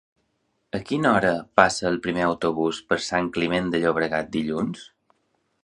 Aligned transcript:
A 0.77 0.79
quina 0.91 1.11
hora 1.17 1.33
passa 1.61 1.85
el 1.91 1.99
primer 2.07 2.25
autobús 2.29 2.79
per 2.89 2.99
Sant 3.09 3.29
Climent 3.37 3.69
de 3.77 3.83
Llobregat 3.85 4.33
dilluns? 4.39 4.89